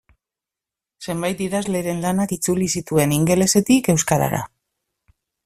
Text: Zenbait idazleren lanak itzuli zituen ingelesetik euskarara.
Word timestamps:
Zenbait 1.07 1.43
idazleren 1.47 2.01
lanak 2.05 2.33
itzuli 2.37 2.71
zituen 2.79 3.15
ingelesetik 3.19 3.93
euskarara. 3.95 4.43